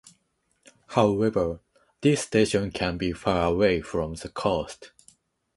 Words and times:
However, 0.87 1.59
this 2.01 2.21
station 2.23 2.71
can 2.71 2.97
be 2.97 3.11
far 3.11 3.45
away 3.53 3.81
from 3.81 4.15
the 4.15 4.29
coast. 4.29 4.91